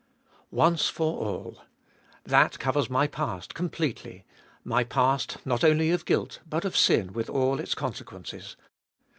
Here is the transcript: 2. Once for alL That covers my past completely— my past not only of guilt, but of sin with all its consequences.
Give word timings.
2. 0.49 0.55
Once 0.55 0.89
for 0.89 1.23
alL 1.23 1.63
That 2.23 2.57
covers 2.57 2.89
my 2.89 3.05
past 3.05 3.53
completely— 3.53 4.25
my 4.63 4.83
past 4.83 5.37
not 5.45 5.63
only 5.63 5.91
of 5.91 6.05
guilt, 6.05 6.39
but 6.49 6.65
of 6.65 6.75
sin 6.75 7.13
with 7.13 7.29
all 7.29 7.59
its 7.59 7.75
consequences. 7.75 8.55